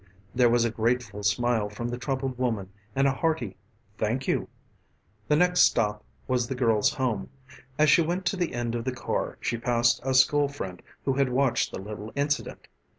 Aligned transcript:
There 0.33 0.49
was 0.49 0.65
a 0.65 0.71
grateful 0.71 1.21
smile 1.21 1.69
from 1.69 1.89
the 1.89 1.97
troubled 1.99 2.35
woman 2.39 2.71
and 2.95 3.05
a 3.05 3.11
hearty 3.11 3.55
"Thank 3.99 4.27
you." 4.27 4.47
The 5.27 5.35
next 5.35 5.59
stop 5.59 6.03
was 6.27 6.47
the 6.47 6.55
girl's 6.55 6.93
home. 6.95 7.29
As 7.77 7.87
she 7.91 8.01
went 8.01 8.25
to 8.25 8.35
the 8.35 8.55
end 8.55 8.73
of 8.73 8.83
the 8.85 8.95
car 8.95 9.37
she 9.41 9.57
passed 9.59 9.99
a 10.03 10.15
school 10.15 10.47
friend 10.47 10.81
who 11.05 11.13
had 11.13 11.29
watched 11.29 11.71
the 11.71 11.79
little 11.79 12.11
incident. 12.15 12.67